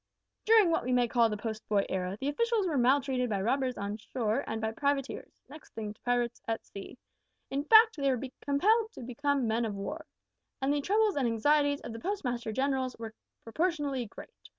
[0.45, 3.77] "During what we may call the Post boy Era, the officials were maltreated by robbers
[3.77, 6.97] on shore and by privateers (next thing to pirates) at sea.
[7.51, 10.07] In fact they were compelled to become men of war.
[10.59, 14.33] And the troubles and anxieties of the Postmaster Generals were proportionately great.